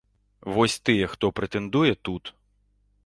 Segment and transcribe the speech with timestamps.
[0.53, 2.33] Вось тыя, хто прэтэндуе, тут.